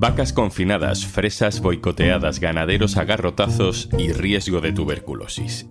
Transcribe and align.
Vacas 0.00 0.32
confinadas, 0.32 1.06
fresas 1.06 1.60
boicoteadas, 1.60 2.38
ganaderos 2.38 2.96
agarrotazos 2.96 3.88
y 3.98 4.12
riesgo 4.12 4.60
de 4.60 4.72
tuberculosis. 4.72 5.66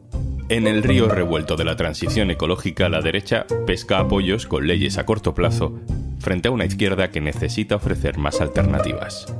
En 0.49 0.67
el 0.67 0.83
río 0.83 1.07
revuelto 1.07 1.55
de 1.55 1.65
la 1.65 1.75
transición 1.75 2.31
ecológica, 2.31 2.89
la 2.89 3.01
derecha 3.01 3.45
pesca 3.65 3.99
apoyos 3.99 4.45
con 4.45 4.67
leyes 4.67 4.97
a 4.97 5.05
corto 5.05 5.33
plazo 5.33 5.79
frente 6.19 6.49
a 6.49 6.51
una 6.51 6.65
izquierda 6.65 7.09
que 7.09 7.21
necesita 7.21 7.75
ofrecer 7.75 8.17
más 8.17 8.41
alternativas. 8.41 9.33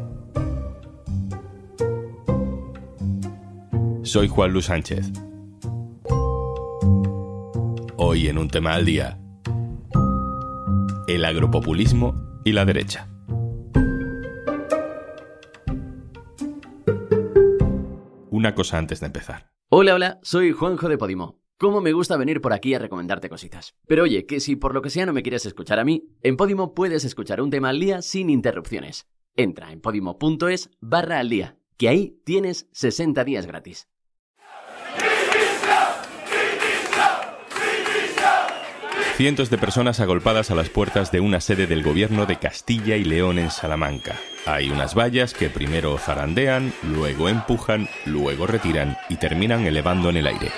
Soy 4.04 4.30
Juan 4.30 4.54
Luis 4.54 4.66
Sánchez. 4.66 5.12
Hoy 7.98 8.30
en 8.30 8.38
un 8.38 8.48
tema 8.50 8.74
al 8.74 8.86
día, 8.86 9.20
el 11.08 11.26
agropopulismo 11.26 12.42
y 12.46 12.54
la 12.54 12.64
derecha. 12.64 13.10
Una 18.48 18.56
cosa 18.56 18.78
antes 18.78 19.02
de 19.02 19.08
empezar. 19.08 19.52
Hola, 19.68 19.94
hola, 19.94 20.20
soy 20.24 20.54
Juanjo 20.54 20.88
de 20.88 20.98
Podimo. 20.98 21.42
¿Cómo 21.58 21.82
me 21.82 21.92
gusta 21.92 22.16
venir 22.16 22.40
por 22.40 22.54
aquí 22.54 22.74
a 22.74 22.80
recomendarte 22.80 23.28
cositas? 23.28 23.76
Pero 23.88 24.04
oye, 24.04 24.26
que 24.26 24.40
si 24.40 24.56
por 24.56 24.74
lo 24.74 24.82
que 24.82 24.90
sea 24.90 25.06
no 25.06 25.12
me 25.12 25.22
quieres 25.22 25.46
escuchar 25.46 25.80
a 25.80 25.84
mí, 25.84 26.08
en 26.22 26.38
Podimo 26.38 26.74
puedes 26.74 27.04
escuchar 27.04 27.42
un 27.42 27.50
tema 27.50 27.68
al 27.68 27.82
día 27.82 28.02
sin 28.02 28.30
interrupciones. 28.30 29.06
Entra 29.36 29.74
en 29.74 29.82
podimo.es 29.82 30.70
barra 30.80 31.20
al 31.20 31.28
día, 31.28 31.58
que 31.76 31.90
ahí 31.90 32.22
tienes 32.24 32.70
60 32.72 33.22
días 33.26 33.46
gratis. 33.48 33.90
Cientos 39.18 39.50
de 39.50 39.58
personas 39.58 40.00
agolpadas 40.00 40.52
a 40.52 40.56
las 40.56 40.70
puertas 40.70 41.12
de 41.12 41.22
una 41.22 41.42
sede 41.42 41.66
del 41.66 41.82
gobierno 41.82 42.28
de 42.28 42.36
Castilla 42.36 42.98
y 42.98 43.04
León 43.04 43.40
en 43.40 43.50
Salamanca. 43.50 44.16
Hay 44.46 44.70
unas 44.70 44.94
vallas 44.94 45.34
que 45.34 45.50
primero 45.50 45.98
zarandean, 45.98 46.72
luego 46.84 47.28
empujan, 47.28 47.90
luego 48.06 48.46
retiran 48.46 48.96
y 49.10 49.16
terminan 49.16 49.66
elevando 49.66 50.12
en 50.12 50.18
el 50.18 50.28
aire. 50.28 50.52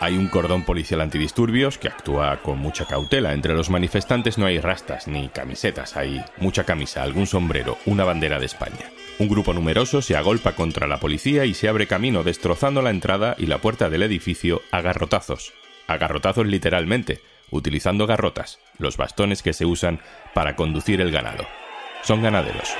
Hay 0.00 0.16
un 0.16 0.28
cordón 0.28 0.64
policial 0.64 1.02
antidisturbios 1.02 1.76
que 1.76 1.88
actúa 1.88 2.40
con 2.40 2.58
mucha 2.58 2.86
cautela. 2.86 3.34
Entre 3.34 3.52
los 3.52 3.68
manifestantes 3.68 4.38
no 4.38 4.46
hay 4.46 4.60
rastas 4.60 5.08
ni 5.08 5.28
camisetas, 5.28 5.94
hay 5.98 6.24
mucha 6.38 6.64
camisa, 6.64 7.02
algún 7.02 7.26
sombrero, 7.26 7.76
una 7.84 8.04
bandera 8.04 8.38
de 8.38 8.46
España. 8.46 8.90
Un 9.18 9.28
grupo 9.28 9.52
numeroso 9.52 10.00
se 10.00 10.16
agolpa 10.16 10.52
contra 10.52 10.86
la 10.86 11.00
policía 11.00 11.44
y 11.44 11.52
se 11.52 11.68
abre 11.68 11.86
camino 11.86 12.22
destrozando 12.22 12.80
la 12.80 12.88
entrada 12.88 13.36
y 13.36 13.44
la 13.44 13.58
puerta 13.58 13.90
del 13.90 14.04
edificio 14.04 14.62
a 14.70 14.80
garrotazos 14.80 15.52
a 15.88 15.96
garrotazos 15.96 16.46
literalmente, 16.46 17.20
utilizando 17.50 18.06
garrotas, 18.06 18.60
los 18.78 18.96
bastones 18.96 19.42
que 19.42 19.52
se 19.52 19.66
usan 19.66 20.00
para 20.34 20.54
conducir 20.54 21.00
el 21.00 21.10
ganado. 21.10 21.46
Son 22.02 22.22
ganaderos. 22.22 22.76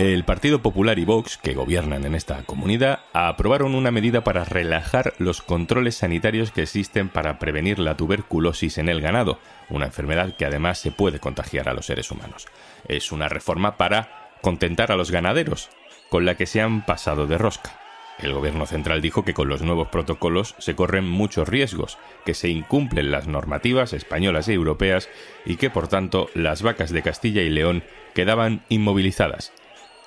El 0.00 0.24
Partido 0.24 0.62
Popular 0.62 0.98
y 0.98 1.04
Vox, 1.04 1.36
que 1.36 1.52
gobiernan 1.52 2.06
en 2.06 2.14
esta 2.14 2.42
comunidad, 2.44 3.00
aprobaron 3.12 3.74
una 3.74 3.90
medida 3.90 4.24
para 4.24 4.44
relajar 4.44 5.12
los 5.18 5.42
controles 5.42 5.96
sanitarios 5.96 6.52
que 6.52 6.62
existen 6.62 7.10
para 7.10 7.38
prevenir 7.38 7.78
la 7.78 7.98
tuberculosis 7.98 8.78
en 8.78 8.88
el 8.88 9.02
ganado, 9.02 9.38
una 9.68 9.84
enfermedad 9.84 10.36
que 10.36 10.46
además 10.46 10.78
se 10.78 10.90
puede 10.90 11.20
contagiar 11.20 11.68
a 11.68 11.74
los 11.74 11.84
seres 11.84 12.10
humanos. 12.10 12.46
Es 12.88 13.12
una 13.12 13.28
reforma 13.28 13.76
para 13.76 14.30
contentar 14.40 14.90
a 14.90 14.96
los 14.96 15.10
ganaderos, 15.10 15.68
con 16.10 16.26
la 16.26 16.34
que 16.34 16.46
se 16.46 16.60
han 16.60 16.84
pasado 16.84 17.26
de 17.26 17.38
rosca. 17.38 17.72
El 18.18 18.34
gobierno 18.34 18.66
central 18.66 19.00
dijo 19.00 19.24
que 19.24 19.32
con 19.32 19.48
los 19.48 19.62
nuevos 19.62 19.88
protocolos 19.88 20.54
se 20.58 20.74
corren 20.74 21.08
muchos 21.08 21.48
riesgos, 21.48 21.96
que 22.26 22.34
se 22.34 22.48
incumplen 22.50 23.10
las 23.10 23.26
normativas 23.26 23.94
españolas 23.94 24.48
y 24.48 24.52
europeas 24.52 25.08
y 25.46 25.56
que 25.56 25.70
por 25.70 25.88
tanto 25.88 26.28
las 26.34 26.60
vacas 26.62 26.90
de 26.90 27.02
Castilla 27.02 27.40
y 27.40 27.48
León 27.48 27.82
quedaban 28.14 28.62
inmovilizadas. 28.68 29.52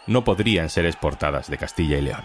No 0.05 0.23
podrían 0.23 0.69
ser 0.69 0.85
exportadas 0.85 1.49
de 1.49 1.57
Castilla 1.57 1.97
y 1.97 2.01
León. 2.01 2.23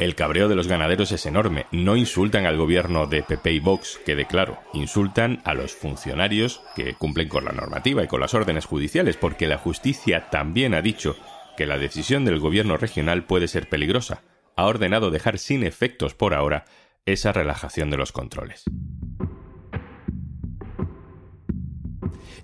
El 0.00 0.16
cabreo 0.16 0.48
de 0.48 0.56
los 0.56 0.66
ganaderos 0.66 1.12
es 1.12 1.24
enorme. 1.24 1.66
No 1.70 1.96
insultan 1.96 2.46
al 2.46 2.56
gobierno 2.56 3.06
de 3.06 3.22
PP 3.22 3.52
y 3.52 3.60
Vox, 3.60 4.00
quede 4.04 4.26
claro. 4.26 4.58
Insultan 4.72 5.40
a 5.44 5.54
los 5.54 5.72
funcionarios 5.72 6.62
que 6.74 6.94
cumplen 6.94 7.28
con 7.28 7.44
la 7.44 7.52
normativa 7.52 8.02
y 8.02 8.08
con 8.08 8.20
las 8.20 8.34
órdenes 8.34 8.64
judiciales, 8.64 9.16
porque 9.16 9.46
la 9.46 9.58
justicia 9.58 10.30
también 10.30 10.74
ha 10.74 10.82
dicho 10.82 11.16
que 11.56 11.66
la 11.66 11.78
decisión 11.78 12.24
del 12.24 12.40
gobierno 12.40 12.76
regional 12.76 13.24
puede 13.24 13.46
ser 13.46 13.68
peligrosa. 13.68 14.22
Ha 14.56 14.66
ordenado 14.66 15.12
dejar 15.12 15.38
sin 15.38 15.62
efectos 15.62 16.14
por 16.14 16.34
ahora 16.34 16.64
esa 17.06 17.32
relajación 17.32 17.90
de 17.90 17.96
los 17.96 18.10
controles. 18.10 18.64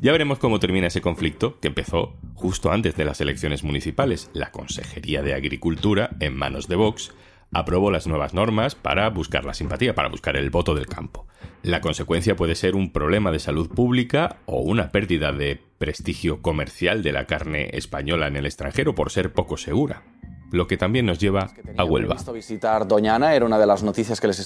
Ya 0.01 0.13
veremos 0.13 0.39
cómo 0.39 0.61
termina 0.61 0.87
ese 0.87 1.03
conflicto, 1.03 1.59
que 1.61 1.69
empezó 1.69 2.17
justo 2.35 2.71
antes 2.71 2.97
de 2.97 3.05
las 3.05 3.21
elecciones 3.21 3.65
municipales. 3.65 4.31
La 4.33 4.51
Consejería 4.51 5.21
de 5.23 5.35
Agricultura, 5.35 6.11
en 6.21 6.35
manos 6.37 6.69
de 6.69 6.77
Vox, 6.77 7.13
aprobó 7.53 7.91
las 7.91 8.07
nuevas 8.07 8.35
normas 8.35 8.75
para 8.75 9.09
buscar 9.11 9.45
la 9.45 9.55
simpatía, 9.55 9.95
para 9.95 10.09
buscar 10.09 10.37
el 10.37 10.51
voto 10.51 10.75
del 10.75 10.87
campo. 10.87 11.27
La 11.63 11.81
consecuencia 11.81 12.37
puede 12.37 12.55
ser 12.55 12.75
un 12.75 12.93
problema 12.93 13.33
de 13.33 13.39
salud 13.39 13.69
pública 13.69 14.39
o 14.47 14.61
una 14.61 14.91
pérdida 14.91 15.33
de 15.33 15.61
prestigio 15.79 16.43
comercial 16.43 17.03
de 17.03 17.13
la 17.13 17.27
carne 17.27 17.71
española 17.73 18.27
en 18.27 18.37
el 18.37 18.47
extranjero 18.47 18.95
por 18.95 19.11
ser 19.11 19.33
poco 19.33 19.57
segura 19.57 20.03
lo 20.51 20.67
que 20.67 20.77
también 20.77 21.07
nos 21.07 21.19
lleva 21.19 21.51
a 21.77 21.85
Huelva. 21.85 22.17
visitar 22.33 22.87
Doñana 22.87 23.35
era 23.35 23.45
una 23.45 23.59
de 23.59 23.67
las 23.67 23.83
noticias 23.83 24.21
que 24.21 24.27
les 24.27 24.39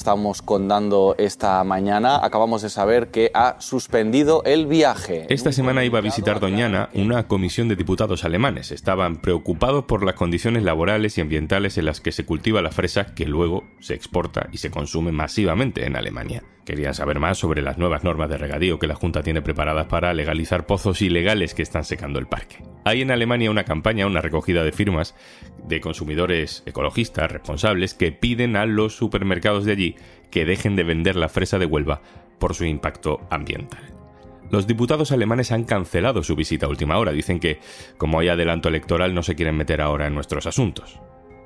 contando 0.42 1.14
esta 1.18 1.62
mañana. 1.64 2.24
Acabamos 2.24 2.62
de 2.62 2.70
saber 2.70 3.08
que 3.08 3.30
ha 3.34 3.56
suspendido 3.60 4.42
el 4.44 4.66
viaje. 4.66 5.26
Esta 5.28 5.52
semana 5.52 5.84
iba 5.84 5.98
a 5.98 6.02
visitar 6.02 6.40
Doñana 6.40 6.90
una 6.94 7.26
comisión 7.26 7.68
de 7.68 7.76
diputados 7.76 8.24
alemanes. 8.24 8.70
Estaban 8.70 9.16
preocupados 9.16 9.84
por 9.84 10.04
las 10.04 10.14
condiciones 10.14 10.62
laborales 10.62 11.18
y 11.18 11.20
ambientales 11.20 11.78
en 11.78 11.86
las 11.86 12.00
que 12.00 12.12
se 12.12 12.24
cultiva 12.24 12.62
la 12.62 12.70
fresa 12.70 13.14
que 13.14 13.26
luego 13.26 13.64
se 13.80 13.94
exporta 13.94 14.48
y 14.52 14.58
se 14.58 14.70
consume 14.70 15.12
masivamente 15.12 15.86
en 15.86 15.96
Alemania. 15.96 16.42
Querían 16.64 16.94
saber 16.94 17.20
más 17.20 17.38
sobre 17.38 17.60
las 17.60 17.76
nuevas 17.76 18.04
normas 18.04 18.30
de 18.30 18.38
regadío 18.38 18.78
que 18.78 18.86
la 18.86 18.94
Junta 18.94 19.22
tiene 19.22 19.42
preparadas 19.42 19.86
para 19.86 20.14
legalizar 20.14 20.66
pozos 20.66 21.02
ilegales 21.02 21.54
que 21.54 21.62
están 21.62 21.84
secando 21.84 22.18
el 22.18 22.26
parque. 22.26 22.64
Hay 22.84 23.02
en 23.02 23.10
Alemania 23.10 23.50
una 23.50 23.64
campaña, 23.64 24.06
una 24.06 24.22
recogida 24.22 24.64
de 24.64 24.72
firmas 24.72 25.14
de 25.66 25.80
consumidores 25.80 26.62
ecologistas 26.66 27.30
responsables 27.30 27.94
que 27.94 28.12
piden 28.12 28.56
a 28.56 28.64
los 28.64 28.96
supermercados 28.96 29.64
de 29.64 29.72
allí 29.72 29.96
que 30.30 30.44
dejen 30.46 30.74
de 30.74 30.84
vender 30.84 31.16
la 31.16 31.28
fresa 31.28 31.58
de 31.58 31.66
Huelva 31.66 32.00
por 32.38 32.54
su 32.54 32.64
impacto 32.64 33.20
ambiental. 33.30 33.94
Los 34.50 34.66
diputados 34.66 35.12
alemanes 35.12 35.52
han 35.52 35.64
cancelado 35.64 36.22
su 36.22 36.36
visita 36.36 36.66
a 36.66 36.68
última 36.68 36.98
hora. 36.98 37.12
Dicen 37.12 37.40
que, 37.40 37.58
como 37.96 38.20
hay 38.20 38.28
adelanto 38.28 38.68
electoral, 38.68 39.14
no 39.14 39.22
se 39.22 39.34
quieren 39.34 39.56
meter 39.56 39.80
ahora 39.80 40.06
en 40.06 40.14
nuestros 40.14 40.46
asuntos. 40.46 41.00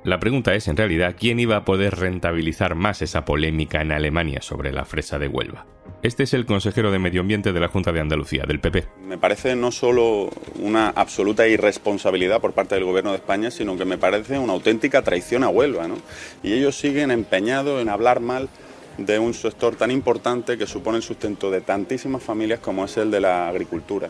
La 0.05 0.17
pregunta 0.17 0.53
es, 0.53 0.69
en 0.69 0.77
realidad, 0.77 1.15
¿quién 1.19 1.41
iba 1.41 1.57
a 1.57 1.65
poder 1.65 1.95
rentabilizar 1.95 2.73
más 2.73 3.01
esa 3.01 3.25
polémica 3.25 3.81
en 3.81 3.91
Alemania 3.91 4.41
sobre 4.41 4.71
la 4.71 4.85
fresa 4.85 5.19
de 5.19 5.27
Huelva? 5.27 5.65
Este 6.01 6.23
es 6.23 6.33
el 6.33 6.45
consejero 6.45 6.89
de 6.89 6.99
Medio 6.99 7.19
Ambiente 7.19 7.51
de 7.51 7.59
la 7.59 7.67
Junta 7.67 7.91
de 7.91 7.99
Andalucía, 7.99 8.45
del 8.47 8.61
PP. 8.61 8.87
Me 9.03 9.17
parece 9.17 9.57
no 9.57 9.73
solo 9.73 10.29
una 10.57 10.87
absoluta 10.89 11.45
irresponsabilidad 11.49 12.39
por 12.39 12.53
parte 12.53 12.75
del 12.75 12.85
Gobierno 12.85 13.11
de 13.11 13.17
España, 13.17 13.51
sino 13.51 13.75
que 13.75 13.83
me 13.83 13.97
parece 13.97 14.39
una 14.39 14.53
auténtica 14.53 15.01
traición 15.01 15.43
a 15.43 15.49
Huelva. 15.49 15.89
¿no? 15.89 15.97
Y 16.43 16.53
ellos 16.53 16.77
siguen 16.77 17.11
empeñados 17.11 17.81
en 17.81 17.89
hablar 17.89 18.21
mal 18.21 18.47
de 18.97 19.19
un 19.19 19.33
sector 19.33 19.75
tan 19.75 19.91
importante 19.91 20.57
que 20.57 20.65
supone 20.65 20.97
el 20.97 21.03
sustento 21.03 21.51
de 21.51 21.59
tantísimas 21.59 22.23
familias 22.23 22.61
como 22.61 22.85
es 22.85 22.95
el 22.95 23.11
de 23.11 23.19
la 23.19 23.49
agricultura. 23.49 24.09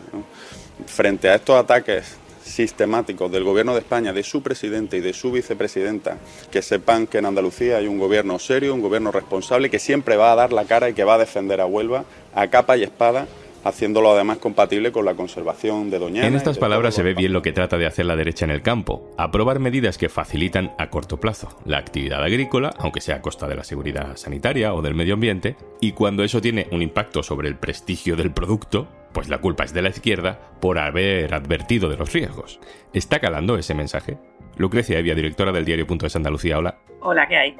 Frente 0.86 1.28
a 1.28 1.34
estos 1.34 1.56
ataques 1.56 2.19
sistemáticos 2.42 3.30
del 3.30 3.44
Gobierno 3.44 3.74
de 3.74 3.80
España, 3.80 4.12
de 4.12 4.22
su 4.22 4.42
presidente 4.42 4.96
y 4.96 5.00
de 5.00 5.12
su 5.12 5.32
vicepresidenta, 5.32 6.18
que 6.50 6.62
sepan 6.62 7.06
que 7.06 7.18
en 7.18 7.26
Andalucía 7.26 7.78
hay 7.78 7.86
un 7.86 7.98
gobierno 7.98 8.38
serio, 8.38 8.74
un 8.74 8.82
gobierno 8.82 9.12
responsable, 9.12 9.70
que 9.70 9.78
siempre 9.78 10.16
va 10.16 10.32
a 10.32 10.36
dar 10.36 10.52
la 10.52 10.64
cara 10.64 10.88
y 10.88 10.94
que 10.94 11.04
va 11.04 11.14
a 11.14 11.18
defender 11.18 11.60
a 11.60 11.66
Huelva 11.66 12.04
a 12.34 12.48
capa 12.48 12.76
y 12.76 12.82
espada 12.82 13.26
haciéndolo 13.64 14.12
además 14.12 14.38
compatible 14.38 14.92
con 14.92 15.04
la 15.04 15.14
conservación 15.14 15.90
de 15.90 15.98
Doñana. 15.98 16.26
En 16.26 16.34
estas 16.34 16.58
palabras 16.58 16.94
se 16.94 17.02
ve 17.02 17.14
bien 17.14 17.32
lo 17.32 17.42
que 17.42 17.52
trata 17.52 17.76
de 17.76 17.86
hacer 17.86 18.06
la 18.06 18.16
derecha 18.16 18.44
en 18.44 18.50
el 18.50 18.62
campo, 18.62 19.10
aprobar 19.18 19.58
medidas 19.58 19.98
que 19.98 20.08
facilitan 20.08 20.72
a 20.78 20.90
corto 20.90 21.18
plazo 21.18 21.48
la 21.64 21.78
actividad 21.78 22.22
agrícola, 22.22 22.72
aunque 22.78 23.00
sea 23.00 23.16
a 23.16 23.22
costa 23.22 23.46
de 23.48 23.56
la 23.56 23.64
seguridad 23.64 24.16
sanitaria 24.16 24.74
o 24.74 24.82
del 24.82 24.94
medio 24.94 25.14
ambiente, 25.14 25.56
y 25.80 25.92
cuando 25.92 26.24
eso 26.24 26.40
tiene 26.40 26.68
un 26.72 26.82
impacto 26.82 27.22
sobre 27.22 27.48
el 27.48 27.56
prestigio 27.56 28.16
del 28.16 28.32
producto, 28.32 28.88
pues 29.12 29.28
la 29.28 29.40
culpa 29.40 29.64
es 29.64 29.72
de 29.72 29.82
la 29.82 29.90
izquierda 29.90 30.52
por 30.60 30.78
haber 30.78 31.34
advertido 31.34 31.88
de 31.88 31.96
los 31.96 32.12
riesgos. 32.12 32.60
¿Está 32.92 33.20
calando 33.20 33.56
ese 33.56 33.74
mensaje? 33.74 34.18
Lucrecia 34.56 34.98
Evia, 34.98 35.14
directora 35.14 35.52
del 35.52 35.64
diario.es 35.64 36.16
Andalucía, 36.16 36.58
hola. 36.58 36.78
Hola, 37.00 37.26
¿qué 37.28 37.36
hay? 37.36 37.56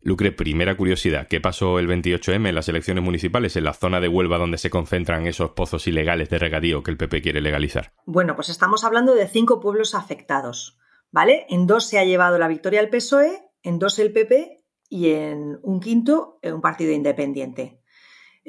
Lucre, 0.00 0.32
primera 0.32 0.76
curiosidad, 0.76 1.26
¿qué 1.28 1.40
pasó 1.40 1.78
el 1.78 1.88
28M 1.88 2.48
en 2.48 2.54
las 2.54 2.68
elecciones 2.68 3.04
municipales 3.04 3.56
en 3.56 3.64
la 3.64 3.74
zona 3.74 4.00
de 4.00 4.08
Huelva 4.08 4.38
donde 4.38 4.56
se 4.56 4.70
concentran 4.70 5.26
esos 5.26 5.50
pozos 5.50 5.86
ilegales 5.86 6.30
de 6.30 6.38
regadío 6.38 6.82
que 6.82 6.90
el 6.90 6.96
PP 6.96 7.20
quiere 7.20 7.40
legalizar? 7.40 7.92
Bueno, 8.06 8.34
pues 8.34 8.48
estamos 8.48 8.84
hablando 8.84 9.14
de 9.14 9.26
cinco 9.26 9.60
pueblos 9.60 9.94
afectados, 9.94 10.78
¿vale? 11.10 11.46
En 11.50 11.66
dos 11.66 11.84
se 11.84 11.98
ha 11.98 12.04
llevado 12.04 12.38
la 12.38 12.48
victoria 12.48 12.80
el 12.80 12.88
PSOE, 12.88 13.42
en 13.62 13.78
dos 13.78 13.98
el 13.98 14.12
PP 14.12 14.62
y 14.88 15.10
en 15.10 15.58
un 15.62 15.80
quinto 15.80 16.38
un 16.42 16.62
partido 16.62 16.92
independiente. 16.92 17.82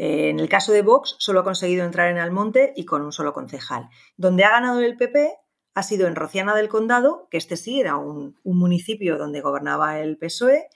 En 0.02 0.40
el 0.40 0.48
caso 0.48 0.72
de 0.72 0.82
Vox, 0.82 1.18
solo 1.20 1.42
ha 1.42 1.44
conseguido 1.44 1.84
entrar 1.84 2.10
en 2.10 2.20
Almonte 2.20 2.72
y 2.74 2.86
con 2.86 3.02
un 3.02 3.12
solo 3.12 3.34
concejal. 3.34 3.90
Donde 4.16 4.46
ha 4.46 4.50
ganado 4.50 4.80
el 4.80 4.96
PP 4.96 5.36
ha 5.74 5.84
sido 5.84 6.08
en 6.08 6.16
Rociana 6.16 6.56
del 6.56 6.70
Condado, 6.70 7.28
que 7.30 7.36
este 7.36 7.58
sí 7.58 7.82
era 7.82 7.98
un, 7.98 8.40
municipio 8.46 9.18
donde 9.18 9.42
gobernaba 9.42 10.00
el 10.00 10.18
PSOE, 10.18 10.70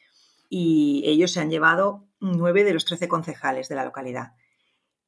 y 0.50 1.04
ellos 1.06 1.32
se 1.32 1.40
han 1.40 1.50
llevado 1.50 2.06
nueve 2.20 2.66
de 2.66 2.74
los 2.74 2.84
trece 2.84 3.08
concejales 3.08 3.70
de 3.70 3.76
la 3.76 3.86
localidad. 3.86 4.34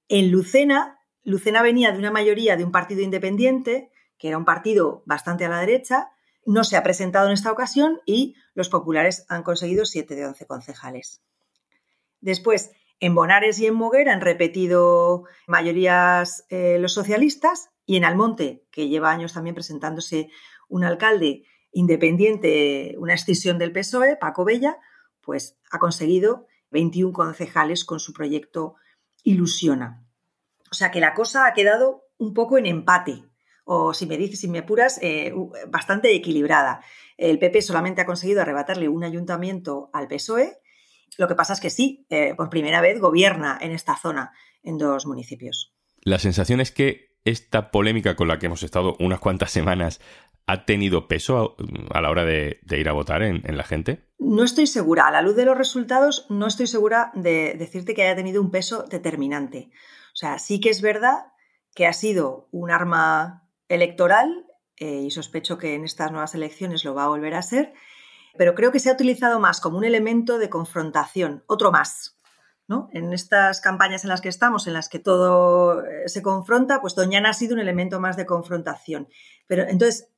En 0.07 0.31
Lucena, 0.31 0.97
Lucena 1.25 1.61
venía 1.61 1.91
de 1.91 2.00
una 2.00 2.11
mayoría 2.11 2.56
de 2.56 2.63
un 2.63 2.71
partido 2.71 3.01
independiente, 3.01 3.91
que 4.18 4.29
era 4.29 4.38
un 4.38 4.45
partido 4.45 5.03
bastante 5.06 5.44
a 5.44 5.50
la 5.50 5.59
derecha, 5.59 6.11
no 6.45 6.63
se 6.63 6.77
ha 6.77 6.83
presentado 6.83 7.27
en 7.27 7.33
esta 7.33 7.51
ocasión 7.51 8.00
y 8.06 8.35
los 8.53 8.69
populares 8.69 9.25
han 9.27 9.44
conseguido 9.44 9.83
siete 9.83 10.15
de 10.15 10.25
once 10.25 10.45
concejales. 10.45 11.21
Después, 12.21 12.71
en 13.00 13.15
Bonares 13.15 13.59
y 13.59 13.68
en 13.68 13.75
Moguer 13.75 14.09
han 14.09 14.21
repetido 14.21 15.25
mayorías 15.47 16.45
eh, 16.50 16.77
los 16.80 16.94
socialistas 16.94 17.69
y 17.86 17.97
en 17.97 18.06
Almonte, 18.06 18.65
que 18.71 18.88
lleva 18.88 19.12
años 19.12 19.33
también 19.33 19.56
presentándose 19.56 20.30
un 20.69 20.83
alcalde 20.83 21.44
independiente, 21.71 22.95
una 22.97 23.13
escisión 23.13 23.57
del 23.59 23.71
PSOE, 23.71 24.15
Paco 24.15 24.45
Bella, 24.45 24.77
pues 25.21 25.57
ha 25.71 25.80
conseguido 25.80 26.47
21 26.71 27.13
concejales 27.13 27.83
con 27.86 28.00
su 28.00 28.13
proyecto 28.13 28.75
Ilusiona. 29.24 30.06
O 30.71 30.74
sea 30.74 30.92
que 30.92 31.00
la 31.00 31.13
cosa 31.13 31.47
ha 31.47 31.53
quedado 31.53 32.03
un 32.18 32.33
poco 32.33 32.57
en 32.57 32.65
empate, 32.65 33.24
o 33.65 33.94
si 33.94 34.06
me 34.06 34.18
dices, 34.18 34.39
si 34.39 34.47
me 34.47 34.59
apuras, 34.59 35.00
eh, 35.01 35.33
bastante 35.68 36.13
equilibrada. 36.13 36.81
El 37.18 37.39
PP 37.39 37.62
solamente 37.62 38.01
ha 38.01 38.06
conseguido 38.06 38.42
arrebatarle 38.42 38.88
un 38.88 39.03
ayuntamiento 39.03 39.89
al 39.94 40.07
PSOE. 40.07 40.57
Lo 41.17 41.27
que 41.27 41.35
pasa 41.35 41.53
es 41.53 41.59
que 41.59 41.69
sí, 41.69 42.06
eh, 42.09 42.33
por 42.35 42.50
primera 42.50 42.81
vez 42.81 43.00
gobierna 43.00 43.57
en 43.62 43.71
esta 43.71 43.95
zona, 43.95 44.33
en 44.63 44.77
dos 44.77 45.06
municipios. 45.06 45.73
La 46.01 46.19
sensación 46.19 46.62
es 46.62 46.71
que 46.71 47.15
esta 47.23 47.71
polémica 47.71 48.15
con 48.15 48.27
la 48.27 48.38
que 48.38 48.45
hemos 48.45 48.63
estado 48.63 48.95
unas 49.00 49.19
cuantas 49.19 49.51
semanas 49.51 50.00
ha 50.47 50.65
tenido 50.65 51.07
peso 51.07 51.56
a, 51.89 52.01
la 52.01 52.09
hora 52.12 52.23
de, 52.23 52.59
ir 52.69 52.88
a 52.88 52.94
votar 52.94 53.23
en, 53.23 53.41
la 53.57 53.63
gente? 53.63 54.06
No 54.19 54.44
estoy 54.44 54.67
segura. 54.67 55.07
A 55.07 55.12
la 55.12 55.23
luz 55.23 55.35
de 55.35 55.45
los 55.45 55.57
resultados, 55.57 56.27
no 56.29 56.45
estoy 56.45 56.67
segura 56.67 57.12
de 57.15 57.56
decirte 57.57 57.95
que 57.95 58.03
haya 58.03 58.15
tenido 58.15 58.41
un 58.41 58.51
peso 58.51 58.83
determinante. 58.83 59.69
O 60.13 60.15
sea, 60.15 60.38
sí 60.38 60.59
que 60.59 60.69
es 60.69 60.81
verdad 60.81 61.25
que 61.73 61.88
ha 61.88 61.94
sido 61.94 62.47
un 62.51 62.69
arma 62.69 63.50
electoral 63.68 64.45
eh, 64.77 65.01
y 65.06 65.11
sospecho 65.11 65.57
que 65.57 65.73
en 65.73 65.83
estas 65.83 66.11
nuevas 66.11 66.35
elecciones 66.35 66.85
lo 66.85 66.94
va 66.94 67.06
a 67.06 67.09
volver 67.09 67.33
a 67.33 67.41
ser, 67.41 67.73
pero 68.37 68.55
creo 68.55 68.71
que 68.71 68.79
se 68.79 68.89
ha 68.89 68.93
utilizado 68.93 69.39
más 69.39 69.61
como 69.61 69.77
un 69.77 69.85
elemento 69.85 70.37
de 70.37 70.49
confrontación, 70.49 71.43
otro 71.47 71.71
más, 71.71 72.15
en 72.91 73.13
estas 73.13 73.61
campañas 73.61 74.03
en 74.03 74.09
las 74.09 74.21
que 74.21 74.29
estamos, 74.29 74.65
en 74.67 74.73
las 74.73 74.89
que 74.89 74.99
todo 74.99 75.85
eh, 75.85 76.07
se 76.07 76.21
confronta, 76.21 76.81
pues 76.81 76.95
Doñana 76.95 77.29
ha 77.29 77.33
sido 77.33 77.53
un 77.53 77.59
elemento 77.59 77.99
más 77.99 78.17
de 78.17 78.25
confrontación. 78.25 79.07
Pero 79.45 79.63
entonces, 79.63 80.09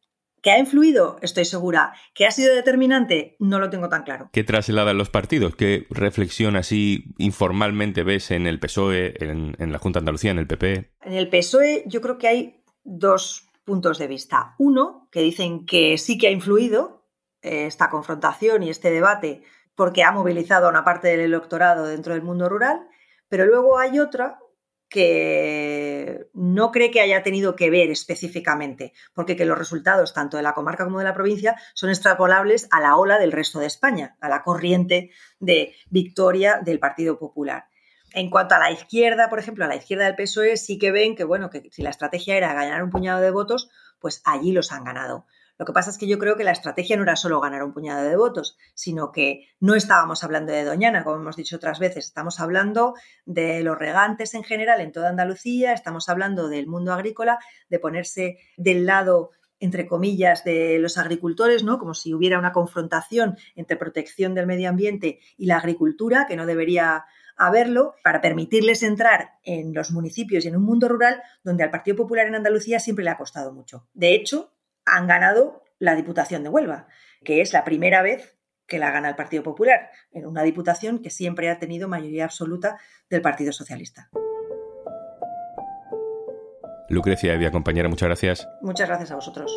¿que 0.42 0.52
ha 0.52 0.60
influido? 0.60 1.18
Estoy 1.22 1.44
segura. 1.44 1.94
¿Que 2.14 2.26
ha 2.26 2.32
sido 2.32 2.56
determinante? 2.56 3.36
No 3.40 3.60
lo 3.60 3.70
tengo 3.70 3.90
tan 3.90 4.04
claro. 4.04 4.30
¿Qué 4.32 4.46
trasladan 4.46 4.98
los 4.98 5.10
partidos? 5.10 5.56
¿Qué 5.56 5.88
reflexión 5.90 6.56
así 6.56 7.14
informalmente 7.18 8.04
ves 8.04 8.32
en 8.32 8.48
el 8.48 8.60
PSOE, 8.60 9.16
en, 9.20 9.56
en 9.60 9.72
la 9.74 9.80
Junta 9.80 10.00
de 10.00 10.04
Andalucía, 10.04 10.32
en 10.32 10.40
el 10.40 10.48
PP? 10.48 10.94
En 11.02 11.14
el 11.14 11.30
PSOE 11.30 11.84
yo 11.86 12.00
creo 12.00 12.18
que 12.18 12.30
hay 12.30 12.64
dos 12.86 13.50
puntos 13.66 13.98
de 13.98 14.08
vista. 14.08 14.56
Uno, 14.58 15.10
que 15.12 15.20
dicen 15.20 15.66
que 15.66 15.98
sí 15.98 16.18
que 16.18 16.28
ha 16.28 16.32
influido 16.32 16.97
esta 17.48 17.90
confrontación 17.90 18.64
y 18.64 18.70
este 18.70 18.92
debate 18.92 19.44
porque 19.76 20.04
ha 20.04 20.12
movilizado 20.12 20.68
a 20.68 20.70
una 20.70 20.84
parte 20.84 21.08
del 21.08 21.20
electorado 21.20 21.86
dentro 21.86 22.14
del 22.14 22.24
mundo 22.24 22.50
rural, 22.50 22.88
pero 23.30 23.46
luego 23.46 23.78
hay 23.78 24.00
otra 24.00 24.40
que 24.90 26.30
no 26.34 26.72
cree 26.72 26.92
que 26.92 27.02
haya 27.02 27.22
tenido 27.22 27.56
que 27.56 27.70
ver 27.70 27.90
específicamente, 27.92 28.94
porque 29.14 29.36
que 29.36 29.46
los 29.46 29.58
resultados 29.58 30.14
tanto 30.14 30.38
de 30.38 30.44
la 30.44 30.54
comarca 30.54 30.86
como 30.86 31.00
de 31.00 31.04
la 31.04 31.14
provincia 31.14 31.56
son 31.74 31.90
extrapolables 31.90 32.68
a 32.72 32.80
la 32.80 32.96
ola 32.96 33.20
del 33.20 33.32
resto 33.32 33.60
de 33.60 33.68
España, 33.68 34.16
a 34.22 34.30
la 34.30 34.44
corriente 34.44 35.12
de 35.40 35.76
victoria 35.90 36.60
del 36.64 36.80
Partido 36.80 37.20
Popular. 37.20 37.66
En 38.14 38.30
cuanto 38.30 38.56
a 38.56 38.60
la 38.60 38.72
izquierda, 38.72 39.30
por 39.30 39.40
ejemplo, 39.40 39.66
a 39.66 39.68
la 39.68 39.76
izquierda 39.76 40.06
del 40.06 40.16
PSOE 40.16 40.58
sí 40.58 40.80
que 40.80 40.92
ven 40.92 41.16
que 41.16 41.26
bueno, 41.26 41.50
que 41.50 41.70
si 41.72 41.84
la 41.84 41.90
estrategia 41.90 42.38
era 42.38 42.54
ganar 42.54 42.82
un 42.82 42.90
puñado 42.90 43.20
de 43.20 43.32
votos, 43.32 43.70
pues 44.00 44.22
allí 44.26 44.54
los 44.54 44.72
han 44.72 44.86
ganado. 44.86 45.26
Lo 45.58 45.66
que 45.66 45.74
pasa 45.74 45.90
es 45.90 45.98
que 45.98 46.08
yo 46.08 46.20
creo 46.20 46.38
que 46.38 46.44
la 46.44 46.52
estrategia 46.52 46.98
no 46.98 47.04
era 47.04 47.16
solo 47.16 47.42
ganar 47.42 47.64
un 47.64 47.74
puñado 47.74 48.08
de 48.08 48.16
votos, 48.16 48.58
sino 48.76 49.12
que 49.12 49.48
no 49.60 49.76
estábamos 49.76 50.24
hablando 50.24 50.52
de 50.52 50.64
Doñana, 50.64 51.04
como 51.04 51.18
hemos 51.18 51.36
dicho 51.36 51.56
otras 51.56 51.80
veces, 51.80 52.06
estamos 52.06 52.40
hablando 52.40 52.94
de 53.26 53.64
los 53.64 53.78
regantes 53.78 54.34
en 54.34 54.44
general 54.44 54.82
en 54.82 54.92
toda 54.92 55.10
Andalucía, 55.10 55.74
estamos 55.74 56.10
hablando 56.10 56.48
del 56.48 56.68
mundo 56.68 56.94
agrícola, 56.94 57.40
de 57.70 57.80
ponerse 57.80 58.38
del 58.58 58.86
lado 58.86 59.32
entre 59.60 59.88
comillas, 59.88 60.44
de 60.44 60.78
los 60.80 61.00
agricultores, 61.00 61.64
¿no? 61.64 61.80
Como 61.80 61.96
si 61.96 62.14
hubiera 62.14 62.38
una 62.38 62.52
confrontación 62.52 63.38
entre 63.56 63.76
protección 63.76 64.36
del 64.36 64.46
medio 64.46 64.70
ambiente 64.70 65.20
y 65.36 65.48
la 65.48 65.58
agricultura, 65.58 66.28
que 66.28 66.36
no 66.36 66.46
debería 66.46 67.06
haberlo, 67.36 67.96
para 68.04 68.22
permitirles 68.22 68.84
entrar 68.84 69.32
en 69.44 69.74
los 69.74 69.92
municipios 69.92 70.44
y 70.44 70.48
en 70.48 70.58
un 70.58 70.64
mundo 70.64 70.88
rural 70.88 71.22
donde 71.44 71.64
al 71.64 71.72
Partido 71.72 71.98
Popular 71.98 72.28
en 72.28 72.36
Andalucía 72.36 72.80
siempre 72.80 73.06
le 73.06 73.12
ha 73.12 73.18
costado 73.18 73.54
mucho. 73.54 73.88
De 73.94 74.14
hecho, 74.14 74.52
han 74.88 75.08
ganado 75.08 75.64
la 75.80 75.96
Diputación 75.96 76.44
de 76.44 76.50
Huelva, 76.50 76.88
que 77.24 77.42
es 77.42 77.54
la 77.54 77.64
primera 77.64 78.02
vez 78.02 78.38
que 78.68 78.80
la 78.80 78.92
gana 78.92 79.10
el 79.10 79.16
Partido 79.16 79.44
Popular, 79.44 79.92
en 80.12 80.26
una 80.26 80.44
diputación 80.44 81.02
que 81.02 81.10
siempre 81.10 81.50
ha 81.50 81.60
tenido 81.60 81.88
mayoría 81.88 82.26
absoluta 82.26 82.78
del 83.10 83.22
Partido 83.22 83.54
Socialista. 83.54 84.10
Lucrecia 86.90 87.34
Evia, 87.34 87.52
compañera, 87.52 87.90
muchas 87.90 88.08
gracias. 88.08 88.48
Muchas 88.62 88.88
gracias 88.88 89.12
a 89.12 89.16
vosotros. 89.16 89.52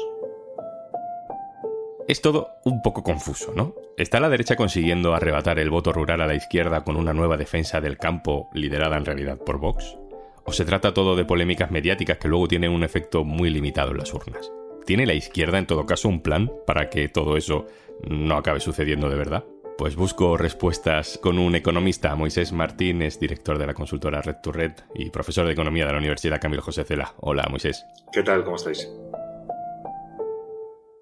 Es 2.08 2.20
todo 2.20 2.56
un 2.64 2.82
poco 2.82 3.04
confuso, 3.04 3.52
¿no? 3.54 3.74
¿Está 3.96 4.18
la 4.18 4.28
derecha 4.28 4.56
consiguiendo 4.56 5.14
arrebatar 5.14 5.58
el 5.60 5.70
voto 5.70 5.92
rural 5.92 6.20
a 6.20 6.26
la 6.26 6.34
izquierda 6.34 6.82
con 6.82 6.96
una 6.96 7.12
nueva 7.12 7.36
defensa 7.36 7.80
del 7.80 7.98
campo 7.98 8.50
liderada 8.52 8.96
en 8.96 9.04
realidad 9.04 9.38
por 9.38 9.58
Vox? 9.58 9.96
¿O 10.44 10.52
se 10.52 10.64
trata 10.64 10.94
todo 10.94 11.14
de 11.14 11.24
polémicas 11.24 11.70
mediáticas 11.70 12.18
que 12.18 12.28
luego 12.28 12.48
tienen 12.48 12.72
un 12.72 12.82
efecto 12.82 13.24
muy 13.24 13.50
limitado 13.50 13.92
en 13.92 13.98
las 13.98 14.12
urnas? 14.12 14.50
¿Tiene 14.86 15.06
la 15.06 15.14
izquierda 15.14 15.58
en 15.58 15.66
todo 15.66 15.86
caso 15.86 16.08
un 16.08 16.22
plan 16.22 16.50
para 16.66 16.90
que 16.90 17.08
todo 17.08 17.36
eso 17.36 17.66
no 18.08 18.36
acabe 18.36 18.60
sucediendo 18.60 19.08
de 19.08 19.16
verdad? 19.16 19.44
Pues 19.78 19.96
busco 19.96 20.36
respuestas 20.36 21.18
con 21.22 21.38
un 21.38 21.54
economista, 21.54 22.14
Moisés 22.14 22.52
Martínez, 22.52 23.18
director 23.18 23.56
de 23.58 23.66
la 23.66 23.74
consultora 23.74 24.20
Red 24.20 24.36
to 24.42 24.52
Red 24.52 24.72
y 24.94 25.10
profesor 25.10 25.46
de 25.46 25.52
economía 25.52 25.86
de 25.86 25.92
la 25.92 25.98
Universidad 25.98 26.40
Camilo 26.40 26.62
José 26.62 26.84
Cela. 26.84 27.14
Hola, 27.18 27.46
Moisés. 27.48 27.84
¿Qué 28.12 28.22
tal? 28.22 28.44
¿Cómo 28.44 28.56
estáis? 28.56 28.90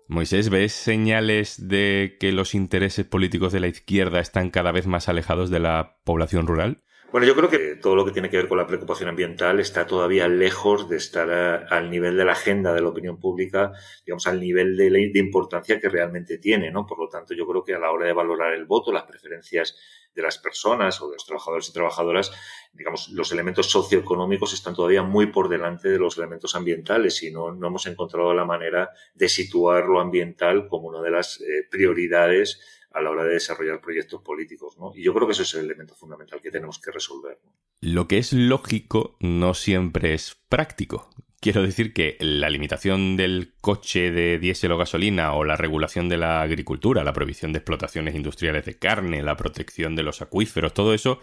Moisés, 0.07 0.49
¿ves 0.49 0.73
señales 0.73 1.69
de 1.69 2.17
que 2.19 2.33
los 2.33 2.55
intereses 2.55 3.05
políticos 3.05 3.53
de 3.53 3.61
la 3.61 3.67
izquierda 3.67 4.21
están 4.21 4.51
cada 4.51 4.73
vez 4.73 4.87
más 4.87 5.09
alejados 5.09 5.51
de 5.51 5.59
la 5.61 5.99
población 6.05 6.47
rural? 6.47 6.83
Bueno, 7.11 7.27
yo 7.27 7.35
creo 7.35 7.49
que 7.49 7.77
todo 7.77 7.97
lo 7.97 8.05
que 8.05 8.13
tiene 8.13 8.29
que 8.29 8.37
ver 8.37 8.49
con 8.49 8.59
la 8.59 8.67
preocupación 8.67 9.09
ambiental 9.09 9.61
está 9.61 9.87
todavía 9.87 10.29
lejos 10.29 10.91
de 10.91 10.99
estar 10.99 11.31
al 11.71 11.91
nivel 11.91 12.19
de 12.19 12.25
la 12.27 12.33
agenda 12.33 12.75
de 12.75 12.83
la 12.83 12.89
opinión 12.89 13.19
pública, 13.19 13.73
digamos, 14.05 14.27
al 14.27 14.39
nivel 14.39 14.77
de, 14.77 14.91
de 14.91 15.19
importancia 15.19 15.81
que 15.81 15.89
realmente 15.89 16.37
tiene, 16.37 16.71
¿no? 16.71 16.85
Por 16.85 16.99
lo 16.99 17.09
tanto, 17.09 17.33
yo 17.33 17.47
creo 17.47 17.65
que 17.65 17.75
a 17.75 17.79
la 17.79 17.91
hora 17.93 18.05
de 18.05 18.13
valorar 18.13 18.53
el 18.53 18.67
voto, 18.67 18.93
las 18.93 19.05
preferencias 19.05 19.75
de 20.15 20.21
las 20.21 20.37
personas 20.37 21.01
o 21.01 21.09
de 21.09 21.15
los 21.15 21.25
trabajadores 21.25 21.71
y 21.71 21.73
trabajadoras, 21.73 22.31
digamos, 22.75 23.09
los 23.09 23.33
elementos 23.33 23.71
socioeconómicos 23.71 24.53
están 24.53 24.75
todavía 24.75 25.03
muy 25.03 25.29
por 25.29 25.49
delante 25.49 25.89
de 25.89 25.99
los 25.99 26.19
elementos 26.19 26.55
ambientales 26.57 27.23
y 27.23 27.31
no, 27.31 27.53
no 27.53 27.69
hemos 27.69 27.87
encontrado 27.87 28.35
la 28.35 28.45
manera 28.45 28.91
de 29.15 29.31
situar 29.31 29.87
lo 29.87 30.01
ambiental 30.01 30.69
como 30.69 30.89
una 30.89 31.01
de 31.01 31.11
las 31.11 31.41
eh, 31.41 31.67
prioridades 31.71 32.61
a 32.91 33.01
la 33.01 33.11
hora 33.11 33.25
de 33.25 33.35
desarrollar 33.35 33.81
proyectos 33.81 34.23
políticos. 34.23 34.77
¿no? 34.79 34.93
Y 34.95 35.03
yo 35.03 35.15
creo 35.15 35.27
que 35.27 35.33
ese 35.33 35.43
es 35.43 35.55
el 35.55 35.65
elemento 35.65 35.95
fundamental 35.95 36.41
que 36.41 36.51
tenemos 36.51 36.79
que 36.79 36.91
resolver. 36.91 37.39
Lo 37.81 38.09
que 38.09 38.19
es 38.19 38.33
lógico 38.33 39.17
no 39.21 39.55
siempre 39.55 40.15
es 40.15 40.37
práctico. 40.49 41.11
Quiero 41.41 41.63
decir 41.63 41.93
que 41.93 42.17
la 42.19 42.51
limitación 42.51 43.17
del 43.17 43.55
coche 43.61 44.11
de 44.11 44.41
diésel 44.41 44.73
o 44.73 44.79
gasolina 44.79 45.35
o 45.35 45.45
la 45.45 45.57
regulación 45.57 46.09
de 46.09 46.17
la 46.17 46.43
agricultura, 46.43 47.05
la 47.05 47.13
prohibición 47.13 47.53
de 47.53 47.59
explotaciones 47.59 48.17
industriales 48.17 48.65
de 48.65 48.77
carne, 48.79 49.23
la 49.23 49.37
protección 49.37 49.95
de 49.95 50.03
los 50.03 50.21
acuíferos, 50.21 50.75
todo 50.75 50.95
eso 50.95 51.21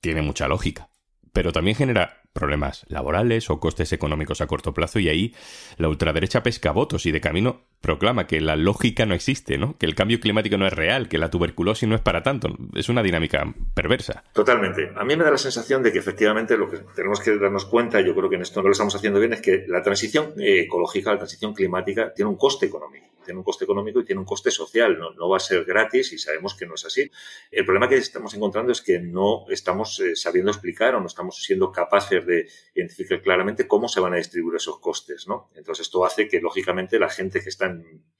tiene 0.00 0.22
mucha 0.22 0.48
lógica. 0.48 0.88
pero 1.34 1.52
también 1.52 1.76
genera 1.76 2.22
problemas 2.32 2.84
laborales 2.88 3.50
o 3.50 3.58
costes 3.60 3.92
económicos 3.92 4.40
a 4.40 4.46
corto 4.46 4.74
plazo 4.74 4.98
y 4.98 5.08
ahí 5.08 5.34
la 5.76 5.88
ultraderecha 5.88 6.42
pesca 6.42 6.72
votos 6.72 7.06
y 7.06 7.10
de 7.12 7.20
camino 7.20 7.66
proclama 7.82 8.26
que 8.26 8.40
la 8.40 8.56
lógica 8.56 9.04
no 9.04 9.14
existe, 9.14 9.58
¿no? 9.58 9.76
Que 9.76 9.86
el 9.86 9.94
cambio 9.94 10.20
climático 10.20 10.56
no 10.56 10.66
es 10.66 10.72
real, 10.72 11.08
que 11.08 11.18
la 11.18 11.30
tuberculosis 11.30 11.88
no 11.88 11.94
es 11.94 12.00
para 12.00 12.22
tanto. 12.22 12.56
Es 12.74 12.88
una 12.88 13.02
dinámica 13.02 13.52
perversa. 13.74 14.24
Totalmente. 14.32 14.92
A 14.96 15.04
mí 15.04 15.16
me 15.16 15.24
da 15.24 15.32
la 15.32 15.38
sensación 15.38 15.82
de 15.82 15.92
que 15.92 15.98
efectivamente 15.98 16.56
lo 16.56 16.70
que 16.70 16.78
tenemos 16.94 17.20
que 17.20 17.36
darnos 17.36 17.66
cuenta, 17.66 18.00
yo 18.00 18.14
creo 18.14 18.30
que 18.30 18.36
en 18.36 18.42
esto 18.42 18.62
no 18.62 18.68
lo 18.68 18.72
estamos 18.72 18.94
haciendo 18.94 19.18
bien, 19.18 19.32
es 19.32 19.42
que 19.42 19.64
la 19.68 19.82
transición 19.82 20.32
ecológica, 20.38 21.10
la 21.10 21.18
transición 21.18 21.52
climática 21.52 22.14
tiene 22.14 22.30
un 22.30 22.36
coste 22.36 22.66
económico. 22.66 23.06
Tiene 23.24 23.38
un 23.38 23.44
coste 23.44 23.64
económico 23.64 24.00
y 24.00 24.04
tiene 24.04 24.20
un 24.20 24.26
coste 24.26 24.50
social. 24.50 24.98
No, 24.98 25.28
va 25.28 25.36
a 25.36 25.40
ser 25.40 25.64
gratis 25.64 26.12
y 26.12 26.18
sabemos 26.18 26.54
que 26.54 26.66
no 26.66 26.74
es 26.74 26.84
así. 26.84 27.10
El 27.50 27.64
problema 27.64 27.88
que 27.88 27.96
estamos 27.96 28.34
encontrando 28.34 28.72
es 28.72 28.82
que 28.82 28.98
no 28.98 29.44
estamos 29.48 30.00
eh, 30.00 30.16
sabiendo 30.16 30.50
explicar 30.50 30.94
o 30.94 31.00
no 31.00 31.06
estamos 31.06 31.42
siendo 31.42 31.70
capaces 31.70 32.24
de 32.26 32.48
identificar 32.74 33.22
claramente 33.22 33.68
cómo 33.68 33.88
se 33.88 34.00
van 34.00 34.14
a 34.14 34.16
distribuir 34.16 34.56
esos 34.56 34.80
costes, 34.80 35.28
¿no? 35.28 35.50
Entonces 35.54 35.86
esto 35.86 36.04
hace 36.04 36.28
que, 36.28 36.40
lógicamente, 36.40 36.98
la 36.98 37.08
gente 37.08 37.40
que 37.40 37.48
está 37.48 37.71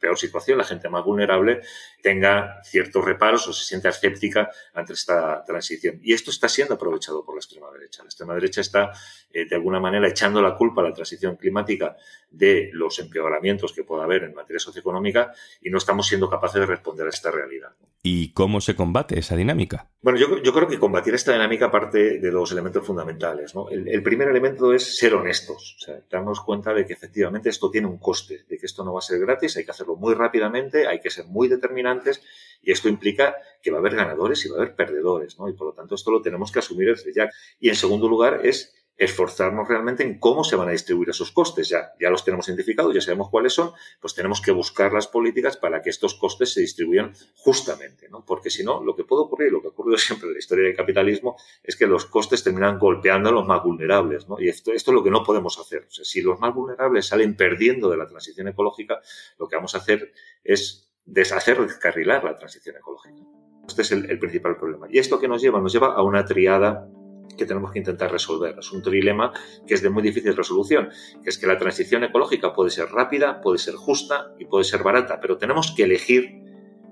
peor 0.02 0.18
situación, 0.18 0.58
la 0.58 0.64
gente 0.64 0.88
más 0.88 1.04
vulnerable, 1.04 1.60
tenga 2.02 2.60
ciertos 2.64 3.04
reparos 3.04 3.46
o 3.46 3.52
se 3.52 3.64
sienta 3.64 3.88
escéptica 3.88 4.50
ante 4.74 4.94
esta 4.94 5.44
transición. 5.44 6.00
Y 6.02 6.12
esto 6.12 6.32
está 6.32 6.48
siendo 6.48 6.74
aprovechado 6.74 7.24
por 7.24 7.36
la 7.36 7.38
extrema 7.38 7.70
derecha. 7.70 8.02
La 8.02 8.08
extrema 8.08 8.34
derecha 8.34 8.60
está, 8.60 8.92
eh, 9.32 9.46
de 9.46 9.54
alguna 9.54 9.78
manera, 9.78 10.08
echando 10.08 10.42
la 10.42 10.56
culpa 10.56 10.82
a 10.82 10.88
la 10.88 10.92
transición 10.92 11.36
climática 11.36 11.96
de 12.28 12.70
los 12.72 12.98
empeoramientos 12.98 13.72
que 13.72 13.84
pueda 13.84 14.02
haber 14.02 14.24
en 14.24 14.34
materia 14.34 14.58
socioeconómica 14.58 15.32
y 15.60 15.70
no 15.70 15.78
estamos 15.78 16.08
siendo 16.08 16.28
capaces 16.28 16.60
de 16.60 16.66
responder 16.66 17.06
a 17.06 17.10
esta 17.10 17.30
realidad. 17.30 17.70
¿Y 18.04 18.32
cómo 18.32 18.60
se 18.60 18.74
combate 18.74 19.16
esa 19.16 19.36
dinámica? 19.36 19.88
Bueno, 20.00 20.18
yo, 20.18 20.52
creo 20.52 20.66
que 20.66 20.80
combatir 20.80 21.14
esta 21.14 21.32
dinámica 21.32 21.70
parte 21.70 22.18
de 22.18 22.32
los 22.32 22.50
elementos 22.50 22.84
fundamentales. 22.84 23.54
El, 23.70 24.02
primer 24.02 24.26
elemento 24.26 24.72
es 24.72 24.98
ser 24.98 25.14
honestos, 25.14 25.76
darnos 26.10 26.40
cuenta 26.40 26.74
de 26.74 26.84
que 26.84 26.94
efectivamente 26.94 27.48
esto 27.48 27.70
tiene 27.70 27.86
un 27.86 27.98
coste, 27.98 28.44
de 28.48 28.58
que 28.58 28.66
esto 28.66 28.84
no 28.84 28.92
va 28.92 28.98
a 28.98 29.02
ser 29.02 29.20
gratis, 29.20 29.56
hay 29.56 29.64
que 29.64 29.70
hacerlo 29.70 29.94
muy 29.94 30.14
rápidamente, 30.14 30.88
hay 30.88 31.00
que 31.00 31.10
ser 31.10 31.26
muy 31.26 31.46
determinantes 31.46 32.20
y 32.60 32.72
esto 32.72 32.88
implica 32.88 33.36
que 33.62 33.70
va 33.70 33.76
a 33.76 33.80
haber 33.80 33.94
ganadores 33.94 34.44
y 34.44 34.48
va 34.48 34.56
a 34.56 34.62
haber 34.62 34.74
perdedores, 34.74 35.38
¿no? 35.38 35.48
Y 35.48 35.52
por 35.52 35.68
lo 35.68 35.72
tanto 35.72 35.94
esto 35.94 36.10
lo 36.10 36.22
tenemos 36.22 36.50
que 36.50 36.58
asumir 36.58 36.88
desde 36.88 37.14
ya. 37.14 37.30
Y 37.60 37.68
en 37.68 37.76
segundo 37.76 38.08
lugar 38.08 38.40
es 38.44 38.74
esforzarnos 39.04 39.68
realmente 39.68 40.04
en 40.04 40.18
cómo 40.18 40.44
se 40.44 40.54
van 40.54 40.68
a 40.68 40.72
distribuir 40.72 41.10
esos 41.10 41.32
costes. 41.32 41.68
Ya, 41.68 41.92
ya 42.00 42.08
los 42.10 42.24
tenemos 42.24 42.46
identificados, 42.48 42.94
ya 42.94 43.00
sabemos 43.00 43.30
cuáles 43.30 43.52
son, 43.52 43.72
pues 44.00 44.14
tenemos 44.14 44.40
que 44.40 44.52
buscar 44.52 44.92
las 44.92 45.08
políticas 45.08 45.56
para 45.56 45.82
que 45.82 45.90
estos 45.90 46.14
costes 46.14 46.52
se 46.52 46.60
distribuyan 46.60 47.12
justamente, 47.36 48.08
¿no? 48.08 48.24
Porque 48.24 48.50
si 48.50 48.62
no, 48.62 48.82
lo 48.82 48.94
que 48.94 49.04
puede 49.04 49.22
ocurrir, 49.22 49.50
lo 49.50 49.60
que 49.60 49.68
ha 49.68 49.70
ocurrido 49.70 49.98
siempre 49.98 50.28
en 50.28 50.34
la 50.34 50.38
historia 50.38 50.66
del 50.66 50.76
capitalismo, 50.76 51.36
es 51.62 51.76
que 51.76 51.86
los 51.86 52.06
costes 52.06 52.44
terminan 52.44 52.78
golpeando 52.78 53.30
a 53.30 53.32
los 53.32 53.46
más 53.46 53.62
vulnerables, 53.62 54.28
¿no? 54.28 54.40
Y 54.40 54.48
esto, 54.48 54.72
esto 54.72 54.90
es 54.90 54.94
lo 54.94 55.02
que 55.02 55.10
no 55.10 55.24
podemos 55.24 55.58
hacer. 55.58 55.86
Si 55.88 56.20
los 56.20 56.38
más 56.38 56.54
vulnerables 56.54 57.06
salen 57.06 57.36
perdiendo 57.36 57.90
de 57.90 57.96
la 57.96 58.06
transición 58.06 58.48
ecológica, 58.48 59.00
lo 59.38 59.48
que 59.48 59.56
vamos 59.56 59.74
a 59.74 59.78
hacer 59.78 60.12
es 60.44 60.90
deshacer, 61.04 61.60
descarrilar 61.60 62.22
la 62.22 62.36
transición 62.36 62.76
ecológica. 62.76 63.20
Este 63.66 63.82
es 63.82 63.92
el, 63.92 64.10
el 64.10 64.18
principal 64.18 64.56
problema. 64.56 64.86
Y 64.90 64.98
esto 64.98 65.18
que 65.18 65.28
nos 65.28 65.42
lleva, 65.42 65.60
nos 65.60 65.72
lleva 65.72 65.94
a 65.94 66.02
una 66.02 66.24
triada 66.24 66.88
que 67.36 67.46
tenemos 67.46 67.72
que 67.72 67.78
intentar 67.78 68.10
resolver. 68.10 68.56
Es 68.58 68.72
un 68.72 68.82
trilema 68.82 69.32
que 69.66 69.74
es 69.74 69.82
de 69.82 69.90
muy 69.90 70.02
difícil 70.02 70.36
resolución, 70.36 70.90
que 71.22 71.30
es 71.30 71.38
que 71.38 71.46
la 71.46 71.58
transición 71.58 72.04
ecológica 72.04 72.52
puede 72.52 72.70
ser 72.70 72.88
rápida, 72.90 73.40
puede 73.40 73.58
ser 73.58 73.74
justa 73.74 74.34
y 74.38 74.44
puede 74.44 74.64
ser 74.64 74.82
barata, 74.82 75.20
pero 75.20 75.38
tenemos 75.38 75.72
que 75.76 75.84
elegir 75.84 76.42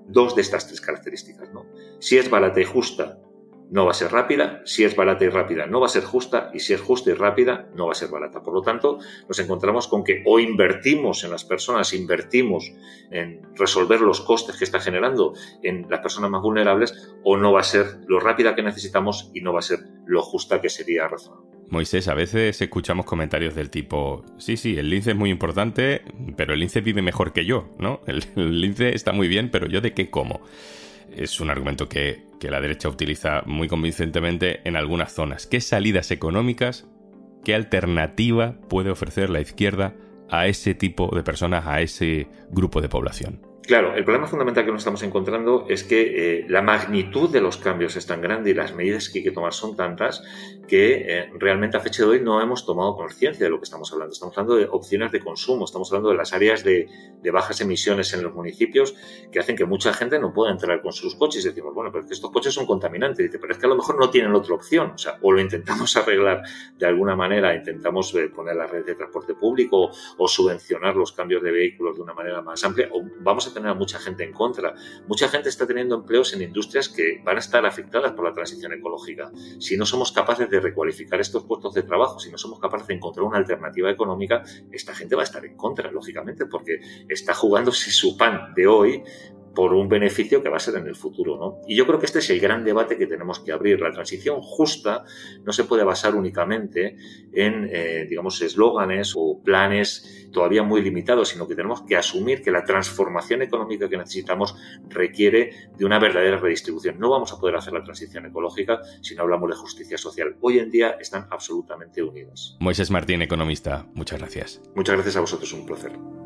dos 0.07 0.35
de 0.35 0.41
estas 0.41 0.67
tres 0.67 0.81
características. 0.81 1.51
¿no? 1.53 1.65
Si 1.99 2.17
es 2.17 2.29
barata 2.29 2.59
y 2.59 2.65
justa, 2.65 3.19
no 3.71 3.85
va 3.85 3.91
a 3.91 3.95
ser 3.95 4.11
rápida, 4.11 4.61
si 4.65 4.83
es 4.83 4.95
barata 4.95 5.23
y 5.23 5.29
rápida 5.29 5.65
no 5.65 5.79
va 5.79 5.85
a 5.85 5.89
ser 5.89 6.03
justa 6.03 6.51
y 6.53 6.59
si 6.59 6.73
es 6.73 6.81
justa 6.81 7.09
y 7.09 7.13
rápida 7.13 7.69
no 7.73 7.85
va 7.85 7.93
a 7.93 7.95
ser 7.95 8.09
barata. 8.09 8.43
Por 8.43 8.53
lo 8.53 8.61
tanto, 8.61 8.99
nos 9.27 9.39
encontramos 9.39 9.87
con 9.87 10.03
que 10.03 10.21
o 10.25 10.39
invertimos 10.39 11.23
en 11.23 11.31
las 11.31 11.45
personas, 11.45 11.93
invertimos 11.93 12.71
en 13.09 13.41
resolver 13.55 14.01
los 14.01 14.19
costes 14.21 14.57
que 14.57 14.65
está 14.65 14.81
generando 14.81 15.33
en 15.63 15.87
las 15.89 16.01
personas 16.01 16.29
más 16.29 16.41
vulnerables 16.41 17.15
o 17.23 17.37
no 17.37 17.53
va 17.53 17.61
a 17.61 17.63
ser 17.63 17.99
lo 18.07 18.19
rápida 18.19 18.55
que 18.55 18.61
necesitamos 18.61 19.31
y 19.33 19.39
no 19.39 19.53
va 19.53 19.59
a 19.59 19.63
ser 19.63 19.79
lo 20.05 20.21
justa 20.21 20.59
que 20.59 20.69
sería 20.69 21.07
razonable. 21.07 21.49
Moisés, 21.69 22.09
a 22.09 22.13
veces 22.13 22.61
escuchamos 22.61 23.05
comentarios 23.05 23.55
del 23.55 23.69
tipo, 23.69 24.25
sí, 24.37 24.57
sí, 24.57 24.77
el 24.77 24.89
lince 24.89 25.11
es 25.11 25.15
muy 25.15 25.29
importante, 25.29 26.01
pero 26.35 26.53
el 26.53 26.59
lince 26.59 26.81
vive 26.81 27.01
mejor 27.01 27.31
que 27.31 27.45
yo, 27.45 27.69
¿no? 27.79 28.01
El, 28.05 28.25
el 28.35 28.59
lince 28.59 28.93
está 28.93 29.13
muy 29.13 29.29
bien, 29.29 29.49
pero 29.49 29.67
yo 29.67 29.79
de 29.79 29.93
qué 29.93 30.09
como 30.09 30.41
es 31.15 31.39
un 31.39 31.49
argumento 31.49 31.87
que, 31.89 32.29
la 32.41 32.59
derecha 32.59 32.89
utiliza 32.89 33.43
muy 33.45 33.67
convincentemente 33.67 34.67
en 34.67 34.75
algunas 34.75 35.13
zonas. 35.13 35.45
¿Qué 35.45 35.61
salidas 35.61 36.09
económicas, 36.09 36.87
qué 37.43 37.53
alternativa 37.53 38.55
puede 38.67 38.89
ofrecer 38.89 39.29
la 39.29 39.41
izquierda 39.41 39.93
a 40.27 40.47
ese 40.47 40.73
tipo 40.73 41.15
de 41.15 41.21
personas, 41.21 41.67
a 41.67 41.81
ese 41.81 42.27
grupo 42.49 42.81
de 42.81 42.89
población? 42.89 43.50
Claro, 43.71 43.95
el 43.95 44.03
problema 44.03 44.27
fundamental 44.27 44.65
que 44.65 44.71
nos 44.73 44.81
estamos 44.81 45.01
encontrando 45.01 45.65
es 45.69 45.85
que 45.85 46.39
eh, 46.39 46.45
la 46.49 46.61
magnitud 46.61 47.29
de 47.29 47.39
los 47.39 47.55
cambios 47.55 47.95
es 47.95 48.05
tan 48.05 48.19
grande 48.19 48.49
y 48.49 48.53
las 48.53 48.75
medidas 48.75 49.07
que 49.07 49.19
hay 49.19 49.23
que 49.23 49.31
tomar 49.31 49.53
son 49.53 49.77
tantas 49.77 50.21
que 50.67 51.05
eh, 51.07 51.29
realmente 51.39 51.77
a 51.77 51.79
fecha 51.79 52.03
de 52.03 52.09
hoy 52.09 52.19
no 52.19 52.41
hemos 52.41 52.65
tomado 52.65 52.97
conciencia 52.97 53.45
de 53.45 53.49
lo 53.49 53.59
que 53.59 53.63
estamos 53.63 53.89
hablando. 53.93 54.11
Estamos 54.11 54.37
hablando 54.37 54.57
de 54.57 54.67
opciones 54.69 55.13
de 55.13 55.21
consumo, 55.21 55.63
estamos 55.63 55.89
hablando 55.89 56.09
de 56.09 56.17
las 56.17 56.33
áreas 56.33 56.65
de, 56.65 56.89
bajas 57.31 57.61
emisiones 57.61 58.13
en 58.13 58.23
los 58.23 58.33
municipios 58.33 58.93
que 59.31 59.39
hacen 59.39 59.55
que 59.55 59.63
mucha 59.63 59.93
gente 59.93 60.19
no 60.19 60.33
pueda 60.33 60.51
entrar 60.51 60.81
con 60.81 60.91
sus 60.91 61.15
coches. 61.15 61.45
Decimos, 61.45 61.73
bueno, 61.73 61.93
pero 61.93 62.03
es 62.03 62.09
que 62.09 62.15
estos 62.15 62.29
coches 62.29 62.53
son 62.53 62.65
contaminantes. 62.65 63.25
Dice, 63.25 63.39
pero 63.39 63.53
es 63.53 63.57
que 63.57 63.67
a 63.67 63.69
lo 63.69 63.77
mejor 63.77 63.97
no 63.97 64.09
tienen 64.09 64.35
otra 64.35 64.53
opción. 64.53 64.91
O 64.95 64.97
sea, 64.97 65.17
o 65.21 65.31
lo 65.31 65.39
intentamos 65.39 65.95
arreglar 65.95 66.41
de 66.77 66.85
alguna 66.85 67.15
manera, 67.15 67.55
intentamos 67.55 68.13
eh, 68.15 68.27
poner 68.27 68.57
la 68.57 68.67
red 68.67 68.83
de 68.83 68.95
transporte 68.95 69.33
público 69.33 69.91
o 70.17 70.27
subvencionar 70.27 70.93
los 70.97 71.13
cambios 71.13 71.41
de 71.41 71.51
vehículos 71.51 71.95
de 71.95 72.01
una 72.01 72.13
manera 72.13 72.41
más 72.41 72.61
amplia, 72.65 72.89
o 72.91 73.01
vamos 73.21 73.47
a 73.47 73.53
tener 73.61 73.75
mucha 73.75 73.99
gente 73.99 74.23
en 74.23 74.33
contra. 74.33 74.75
Mucha 75.07 75.27
gente 75.29 75.49
está 75.49 75.65
teniendo 75.65 75.95
empleos 75.95 76.33
en 76.33 76.41
industrias 76.41 76.89
que 76.89 77.21
van 77.23 77.37
a 77.37 77.39
estar 77.39 77.65
afectadas 77.65 78.11
por 78.13 78.25
la 78.25 78.33
transición 78.33 78.73
ecológica. 78.73 79.31
Si 79.59 79.77
no 79.77 79.85
somos 79.85 80.11
capaces 80.11 80.49
de 80.49 80.59
recualificar 80.59 81.19
estos 81.19 81.43
puestos 81.43 81.73
de 81.73 81.83
trabajo, 81.83 82.19
si 82.19 82.31
no 82.31 82.37
somos 82.37 82.59
capaces 82.59 82.87
de 82.87 82.95
encontrar 82.95 83.25
una 83.25 83.37
alternativa 83.37 83.89
económica, 83.89 84.43
esta 84.71 84.93
gente 84.93 85.15
va 85.15 85.21
a 85.21 85.25
estar 85.25 85.45
en 85.45 85.55
contra, 85.55 85.91
lógicamente, 85.91 86.45
porque 86.45 86.79
está 87.07 87.33
jugándose 87.33 87.91
su 87.91 88.17
pan 88.17 88.53
de 88.55 88.67
hoy 88.67 89.03
por 89.53 89.73
un 89.73 89.89
beneficio 89.89 90.41
que 90.41 90.49
va 90.49 90.57
a 90.57 90.59
ser 90.59 90.75
en 90.75 90.87
el 90.87 90.95
futuro. 90.95 91.37
¿no? 91.37 91.61
Y 91.67 91.75
yo 91.75 91.85
creo 91.85 91.99
que 91.99 92.05
este 92.05 92.19
es 92.19 92.29
el 92.29 92.39
gran 92.39 92.63
debate 92.63 92.97
que 92.97 93.07
tenemos 93.07 93.39
que 93.39 93.51
abrir. 93.51 93.79
La 93.79 93.91
transición 93.91 94.41
justa 94.41 95.03
no 95.43 95.53
se 95.53 95.63
puede 95.65 95.83
basar 95.83 96.15
únicamente 96.15 96.95
en, 97.33 97.69
eh, 97.71 98.05
digamos, 98.09 98.41
eslóganes 98.41 99.13
o 99.15 99.41
planes 99.43 100.27
todavía 100.31 100.63
muy 100.63 100.81
limitados, 100.81 101.29
sino 101.29 101.47
que 101.47 101.55
tenemos 101.55 101.81
que 101.83 101.97
asumir 101.97 102.41
que 102.41 102.51
la 102.51 102.63
transformación 102.63 103.41
económica 103.41 103.89
que 103.89 103.97
necesitamos 103.97 104.55
requiere 104.89 105.69
de 105.77 105.85
una 105.85 105.99
verdadera 105.99 106.37
redistribución. 106.37 106.99
No 106.99 107.09
vamos 107.09 107.33
a 107.33 107.39
poder 107.39 107.55
hacer 107.55 107.73
la 107.73 107.83
transición 107.83 108.25
ecológica 108.25 108.81
si 109.01 109.15
no 109.15 109.23
hablamos 109.23 109.49
de 109.49 109.55
justicia 109.55 109.97
social. 109.97 110.35
Hoy 110.41 110.59
en 110.59 110.71
día 110.71 110.95
están 110.99 111.27
absolutamente 111.29 112.01
unidas. 112.01 112.57
Moisés 112.59 112.91
Martín, 112.91 113.21
economista, 113.21 113.85
muchas 113.93 114.19
gracias. 114.19 114.61
Muchas 114.75 114.95
gracias 114.95 115.17
a 115.17 115.21
vosotros, 115.21 115.51
un 115.53 115.65
placer. 115.65 116.20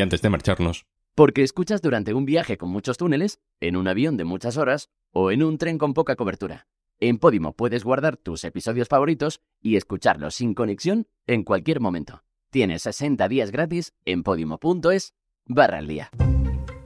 Antes 0.00 0.22
de 0.22 0.30
marcharnos... 0.30 0.86
Porque 1.14 1.42
escuchas 1.42 1.82
durante 1.82 2.14
un 2.14 2.24
viaje 2.24 2.56
con 2.56 2.70
muchos 2.70 2.96
túneles, 2.96 3.40
en 3.60 3.74
un 3.76 3.88
avión 3.88 4.16
de 4.16 4.24
muchas 4.24 4.56
horas 4.56 4.88
o 5.10 5.32
en 5.32 5.42
un 5.42 5.58
tren 5.58 5.76
con 5.76 5.92
poca 5.92 6.14
cobertura. 6.14 6.68
En 7.00 7.18
Podimo 7.18 7.54
puedes 7.54 7.82
guardar 7.82 8.16
tus 8.16 8.44
episodios 8.44 8.86
favoritos 8.86 9.40
y 9.60 9.76
escucharlos 9.76 10.36
sin 10.36 10.54
conexión 10.54 11.08
en 11.26 11.42
cualquier 11.42 11.80
momento. 11.80 12.22
Tienes 12.50 12.82
60 12.82 13.28
días 13.28 13.50
gratis 13.50 13.94
en 14.04 14.22
podimo.es 14.22 15.14
barra 15.44 15.78
al 15.78 15.88
día. 15.88 16.10